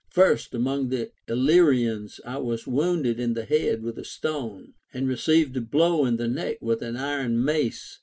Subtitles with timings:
[0.09, 5.55] First, among the Illyrians I was wounded in the head with a stone, and received
[5.57, 7.99] a blow in the neck Avith an iron mace.